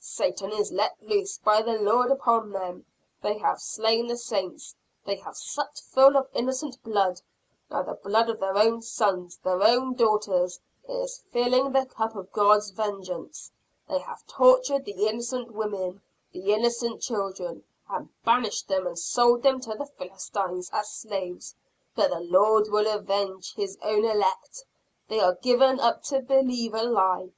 [0.00, 2.84] Satan is let loose by the Lord upon them!
[3.22, 4.74] They have slain the saints,
[5.04, 7.20] they have supped full of innocent blood;
[7.70, 12.32] now the blood of their own sons, their own daughters, is filling the cup of
[12.32, 13.52] God's vengeance!
[13.88, 16.02] They have tortured the innocent women,
[16.32, 21.54] the innocent children and banished them and sold them to the Philistines as slaves.
[21.94, 24.64] But the Lord will avenge His own elect!
[25.06, 27.30] They are given up to believe a lie!